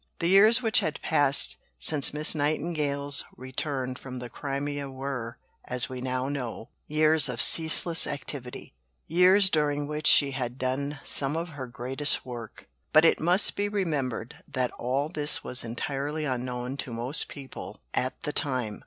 The 0.17 0.25
years 0.29 0.63
which 0.63 0.79
had 0.79 0.99
passed 1.03 1.57
since 1.79 2.11
Miss 2.11 2.33
Nightingale's 2.33 3.23
return 3.37 3.93
from 3.93 4.17
the 4.17 4.31
Crimea 4.31 4.89
were, 4.89 5.37
as 5.65 5.89
we 5.89 6.01
now 6.01 6.27
know, 6.27 6.69
years 6.87 7.29
of 7.29 7.39
ceaseless 7.39 8.07
activity; 8.07 8.73
years 9.05 9.47
during 9.47 9.85
which 9.85 10.07
she 10.07 10.31
had 10.31 10.57
done 10.57 10.99
some 11.03 11.37
of 11.37 11.49
her 11.49 11.67
greatest 11.67 12.25
work. 12.25 12.67
But 12.91 13.05
it 13.05 13.19
must 13.19 13.55
be 13.55 13.69
remembered 13.69 14.43
that 14.47 14.71
all 14.71 15.07
this 15.07 15.43
was 15.43 15.63
entirely 15.63 16.25
unknown 16.25 16.77
to 16.77 16.93
most 16.93 17.27
people 17.27 17.77
at 17.93 18.23
the 18.23 18.33
time. 18.33 18.79